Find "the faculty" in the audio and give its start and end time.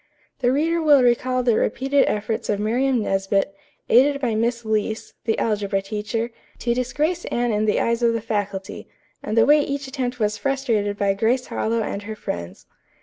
8.13-8.87